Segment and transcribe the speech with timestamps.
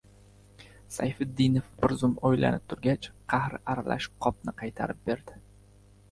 [0.93, 5.37] Sayfiddinov bir zum o‘ylanib turgach, qahr aralash qopni qaytarib berdi: